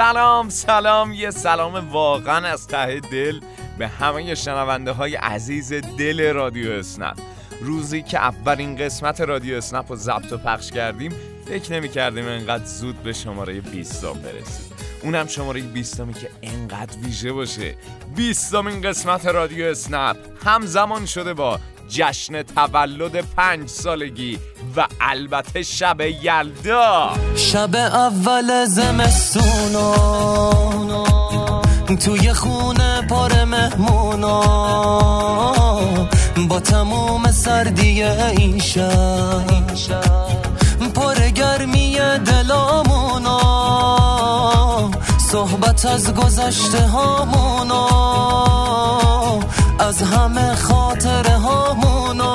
[0.00, 1.12] سلام سلام.
[1.12, 3.40] یه سلام واقعا از ته دل
[3.78, 7.18] به همه شنونده های عزیز دل رادیو اسنپ.
[7.60, 11.12] روزی که اولین قسمت رادیو اسنپ رو ضبط و پخش کردیم
[11.46, 14.72] فکر نمی کردیم انقدر زود به شماره 20 برسیم.
[15.02, 17.74] اونم شماره 20 که انقدر ویژه باشه.
[18.16, 21.60] 20 قسمت رادیو اسنپ همزمان شده با
[21.90, 24.38] جشن تولد پنج سالگی
[24.76, 27.10] و البته شب یلدا.
[27.36, 29.94] شب اول زمستونا
[31.96, 34.40] توی خونه پر مهمونا
[36.48, 39.70] با تموم سردی این شب
[40.94, 43.40] پر گرمی دلامونا
[45.30, 47.88] صحبت از گذشته هامونا
[49.80, 52.34] از همه خاطره هامونا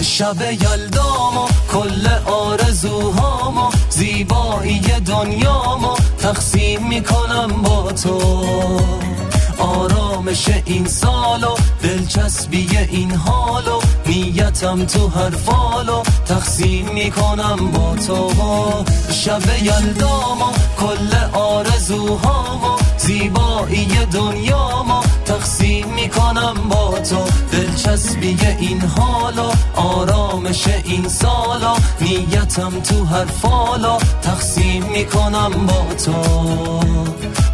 [0.02, 8.22] شب یلدامو کل آرزوهامو زیبایی دنیامو تقسیم می‌کنم با تو.
[9.60, 13.77] آرامش این سالو دلچسبی این حالو.
[14.08, 18.32] نیتم تو هر فالو تقسیم می‌کنم با تو
[19.12, 27.18] شب یلدامو کل آرزوهامو زیبایی دنیامو تقسیم می‌کنم با تو.
[27.52, 36.14] دلچسبی این حالا آرامش این سالا نیتم تو هر فالا تقسیم می‌کنم با تو.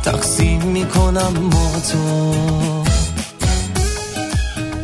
[0.03, 2.82] تقسیم می‌کنم با تو.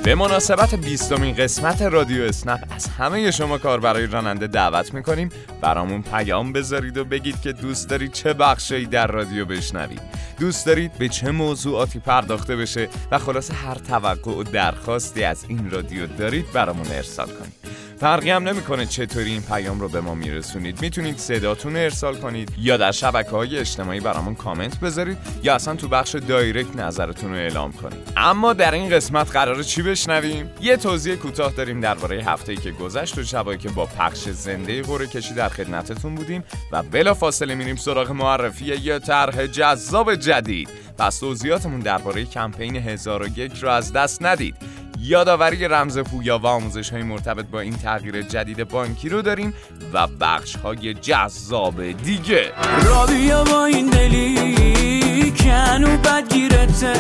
[0.04, 5.30] به مناسبت بیستمین قسمت رادیو اسنپ از همه شما کار برای راننده دعوت می‌کنیم.
[5.62, 10.02] برامون پیام بذارید و بگید که دوست دارید چه بخشی در رادیو بشنوید.
[10.40, 15.72] دوست دارید به چه موضوعاتی پرداخته بشه و خلاصه هر توقع و درخواستی از این
[15.72, 17.79] رادیو دارید برامون ارسال کنید.
[18.00, 20.82] فرقی هم نمی‌کنه چطوری این پیام رو به ما میرسونید.
[20.82, 25.88] می‌تونید صداتون ارسال کنید یا در شبکه های اجتماعی برامون کامنت بذارید یا اصلا تو
[25.88, 28.00] بخش دایرکت نظرتون رو اعلام کنید.
[28.18, 33.18] اما در این قسمت قراره چی بشنویم؟ یه توضیح کوتاه داریم درباره هفته‌ای که گذشت
[33.18, 37.76] و شبایی که با پخش زنده قرعه کشی در خدمتتون بودیم و بلا فاصله میریم
[37.76, 40.70] سراغ معرفی یه طرح جذاب جدید.
[40.98, 44.56] پس توضیحاتمون درباره کمپین 1001 رو از دست ندید.
[45.02, 49.54] یادآوری رمز پویا و آموزش های مرتبط با این تغییر جدید بانکی رو داریم
[49.94, 52.52] و بخش های جذاب دیگه.
[52.84, 56.94] رابیا با این دلی کنو بدگیرته.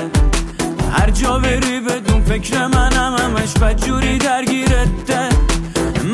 [0.92, 5.30] هر جا بری بدون فکر منم همش بدجوری درگیرته.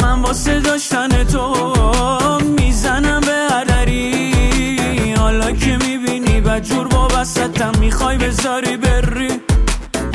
[0.01, 5.13] من واسه داشتن تو می‌زنم به هدری.
[5.13, 9.41] حالا که می‌بینی بدجور با بستم می‌خوای بذاری بری.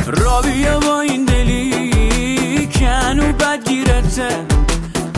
[0.06, 1.29] رابیا با این
[3.32, 4.46] بدگیرته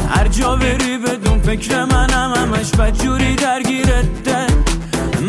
[0.09, 4.47] هر جا بری بدون فکر منم همش بدجوری درگیرته.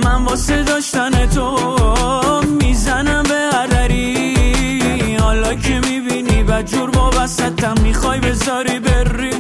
[0.03, 8.79] من واسه داشتن تو می‌زنم به هدری حالا که می‌بینی بدجور با بستم می‌خوای بذاری
[8.79, 9.33] بری.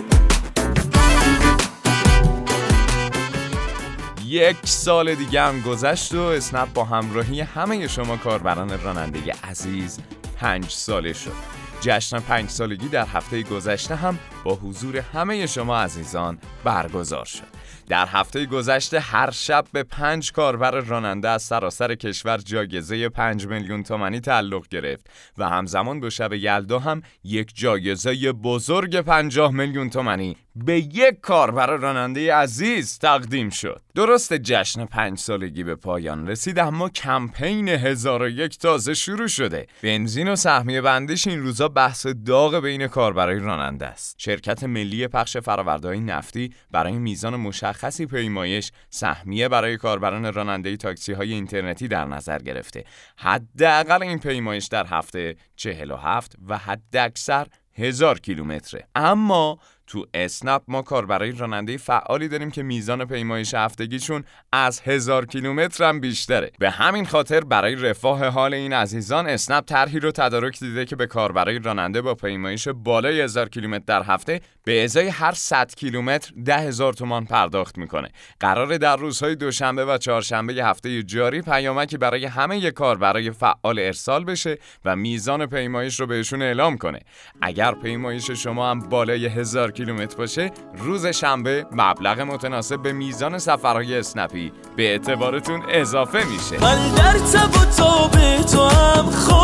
[4.25, 9.99] یک سال دیگه هم گذشت و اسنپ با همراهی همه شما کاربران راننده عزیز
[10.39, 11.62] پنج ساله شد.
[11.83, 17.43] جشن پنج سالگی در هفته گذشته هم با حضور همه شما عزیزان برگزار شد.
[17.89, 23.83] در هفته گذشته هر شب به پنج کاربر راننده از سراسر کشور جایزه پنج میلیون
[23.83, 30.37] تومانی تعلق گرفت و همزمان به شب یلدا هم یک جایزه بزرگ پنجاه میلیون تومانی
[30.55, 33.81] به یک کاربر راننده عزیز تقدیم شد.
[33.95, 39.67] درست جشن پنج سالگی به پایان رسید اما کمپین هزار و یک تازه شروع شده.
[39.83, 44.15] بنزین و سهمیه بندش این روزا بحث داغ بین کاربرای راننده است.
[44.17, 51.33] شرکت ملی پخش فرآورده‌های نفتی برای میزان مشخصی پیمایش سهمیه برای کاربران راننده تاکسی های
[51.33, 52.83] اینترنتی در نظر گرفته.
[53.17, 58.87] حداقل این پیمایش در هفته 47 و حد اکثر هزار کیلومتره.
[58.95, 65.25] اما تو اسنپ ما کار برای راننده فعالی داریم که میزان پیمایش هفتگیشون از هزار
[65.25, 66.51] کیلومتر هم بیشتره.
[66.59, 71.07] به همین خاطر برای رفاه حال این عزیزان اسنپ طرحی رو تدارک دیده که به
[71.07, 76.33] کار برای راننده با پیمایش بالای هزار کیلومتر در هفته به ازای هر 100 کیلومتر
[76.45, 78.09] ده هزار تومان پرداخت می‌کنه.
[78.39, 84.23] قرار در روزهای دوشنبه و چهارشنبه هفته جاری پیامکی برای همه کار برای فعال ارسال
[84.23, 86.99] بشه و میزان پیمایش رو بهشون اعلام کنه.
[87.41, 93.97] اگر پیمایش شما هم بالای هزار کیلومتر باشه روز شنبه مبلغ متناسب به میزان سفرهای
[93.97, 94.51] اسنپی.
[94.75, 96.63] به اعتبارتون اضافه میشه.
[96.63, 99.42] من در تب و تو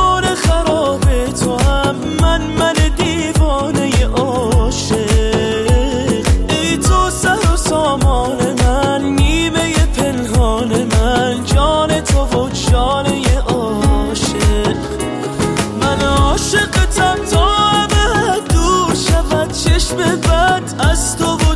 [20.15, 21.48] بد از تو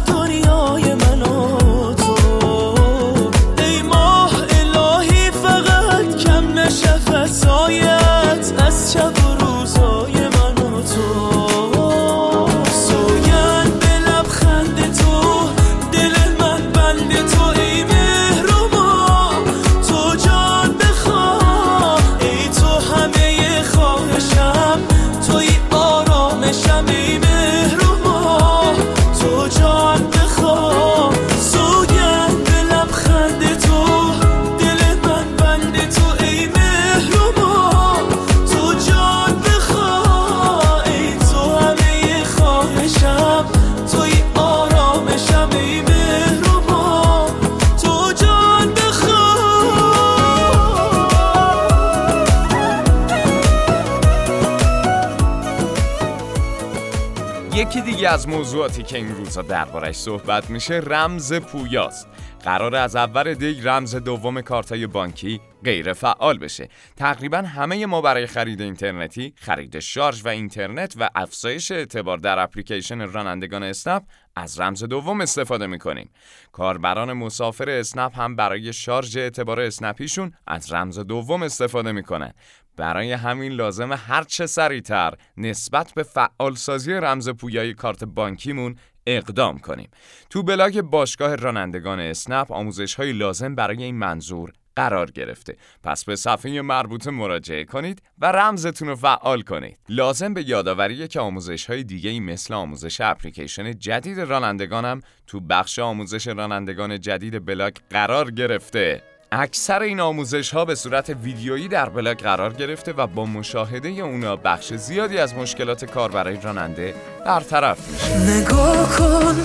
[58.14, 62.08] از موضوعاتی که این روزا دربارش صحبت میشه رمز پویاست.
[62.44, 66.70] قراره از اول دی رمز دوم کارتای بانکی غیر فعال بشه.
[66.98, 73.12] تقریبا همه ما برای خرید اینترنتی خرید شارژ و اینترنت و افزایش اعتبار در اپلیکیشن
[73.12, 74.04] رانندگان اسنپ
[74.36, 76.10] از رمز دوم استفاده می‌کنیم
[76.52, 82.34] کاربران مسافر اسنپ هم برای شارژ اعتبار اسنپیشون از رمز دوم استفاده می‌کنن
[82.78, 88.76] برای همین لازمه هر چه سریعتر نسبت به فعالسازی رمز پویای کارت بانکیمون
[89.08, 89.90] اقدام کنیم.
[90.30, 95.58] تو بلاگ باشگاه رانندگان اسنپ آموزش های لازم برای این منظور قرار گرفته.
[95.84, 99.80] پس به صفحه مربوطه مراجعه کنید و رمزتون رو فعال کنید.
[99.90, 105.80] لازم به یادآوریه که آموزش های دیگه ای مثل آموزش اپلیکیشن جدید رانندگانم تو بخش
[105.80, 109.02] آموزش رانندگان جدید بلاگ قرار گرفته.
[109.32, 114.36] اکثر این آموزش ها به صورت ویدیویی در بلاگ قرار گرفته و با مشاهده اونا
[114.36, 116.96] بخش زیادی از مشکلات کاربرای راننده
[117.26, 118.40] برطرف میشه.
[118.40, 119.44] نگاه کن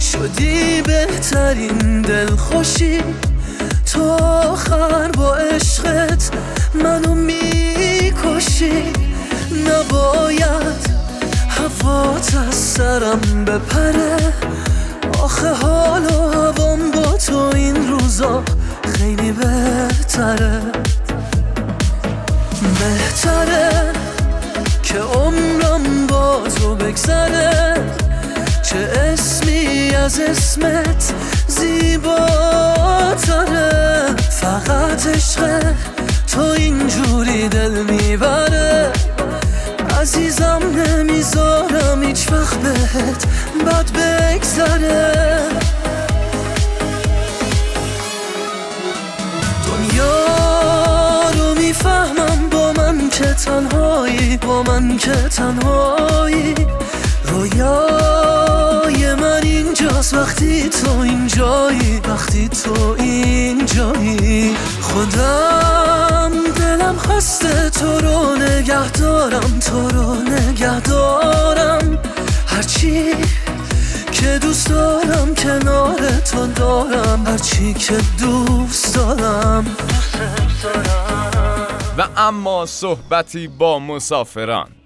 [0.00, 3.00] شدی بهترین دل خوشی
[3.92, 6.30] تو آخر با عشقت
[6.74, 8.92] منو می‌کشی.
[9.66, 10.80] نباید
[11.48, 14.16] هوات از سرم بپره.
[15.22, 18.42] آخه حال و هوام با تو این روزا
[18.98, 20.60] خیلی بهتره.
[22.78, 23.92] بهتره
[24.82, 27.74] که عمرم با تو بگذره.
[28.62, 31.12] چه اسمی از اسمت
[31.60, 32.96] زیباتره
[34.30, 35.40] فقط عشق
[36.32, 38.92] تو اینجوری دل می‌بره.
[40.00, 43.26] عزیزم نمی‌ذارم هیچ وقت بهت
[43.66, 45.38] بد بگذره.
[49.66, 56.54] دنیا رو می‌فهمم با من که تنهایی با من که تنهایی.
[57.24, 60.98] رویای من اینجاست وقتی تو
[61.40, 64.56] اینجایی وقتی تو اینجایی.
[64.80, 71.98] خودم دلم خسته تو رو نگه دارم تو رو نگه دارم.
[72.46, 73.14] هرچی
[74.12, 77.26] که دوست دارم کنار تو دارم.
[77.26, 79.76] هرچی که دوست دارم.
[81.98, 84.79] و اما صحبتی با مسافران.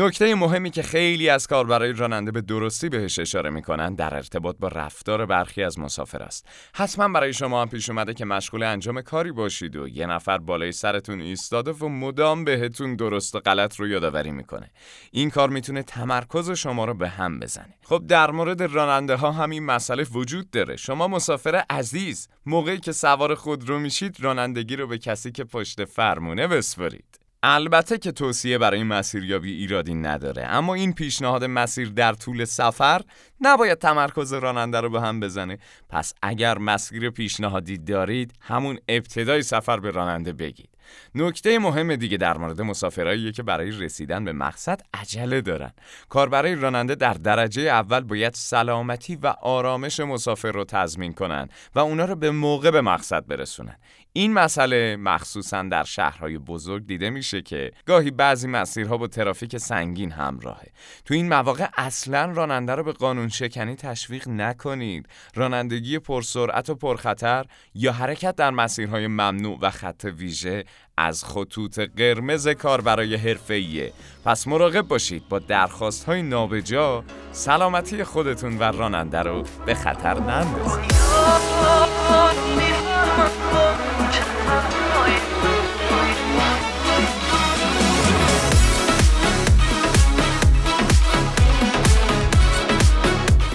[0.00, 4.68] نکته مهمی که خیلی از کاربرای راننده به درستی بهش اشاره می‌کنن در ارتباط با
[4.68, 6.46] رفتار برخی از مسافر است.
[6.74, 10.72] حتما برای شما هم پیش اومده که مشغول انجام کاری باشید و یه نفر بالای
[10.72, 14.70] سرتون ایستاده و مدام بهتون درست و غلط رو یادآوری می‌کنه.
[15.10, 17.74] این کار می‌تونه تمرکز شما رو به هم بزنه.
[17.84, 20.76] خب در مورد راننده ها همین مسئله وجود داره.
[20.76, 26.46] شما مسافر عزیز موقعی که سوار خودرو میشید رانندگی رو به کسی که پشت فرمونه
[26.46, 33.00] بسپارید البته که توصیه برای مسیریابی ایرادی نداره اما این پیشنهاد مسیر در طول سفر
[33.40, 35.58] نباید تمرکز راننده رو به هم بزنه.
[35.88, 40.68] پس اگر مسیر پیشنهادی دارید همون ابتدای سفر به راننده بگید.
[41.14, 45.72] نکته مهم دیگه در مورد مسافرهاییه که برای رسیدن به مقصد عجله دارن.
[46.08, 52.04] کاربرای راننده در درجه اول باید سلامتی و آرامش مسافر رو تضمین کنن و اونا
[52.04, 53.76] رو به موقع به مقصد برسونن.
[54.18, 60.12] این مسئله مخصوصا در شهرهای بزرگ دیده میشه که گاهی بعضی مسیرها با ترافیک سنگین
[60.12, 60.66] همراهه
[61.04, 67.44] تو این مواقع اصلا راننده رو به قانون شکنی تشویق نکنید رانندگی پرسرعت و پرخطر
[67.74, 70.64] یا حرکت در مسیرهای ممنوع و خط ویژه
[70.96, 73.92] از خطوط قرمز کار برای حرفه‌ایه
[74.24, 80.98] پس مراقب باشید با درخواست های نابجا سلامتی خودتون و راننده رو به خطر نندازید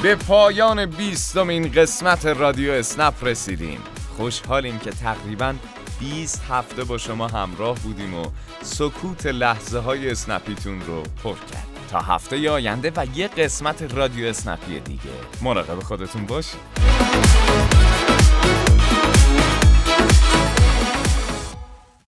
[0.03, 3.79] به پایان بیستمین قسمت رادیو اسنپ رسیدیم.
[4.17, 5.55] خوشحالیم که تقریبا
[6.00, 8.25] 20 هفته با شما همراه بودیم و
[8.62, 11.67] سکوت لحظه های اسنپیتون رو پر کرد.
[11.91, 15.01] تا هفته آینده و یه قسمت رادیو اسنپی دیگه.
[15.41, 16.60] مراقب خودتون باشید.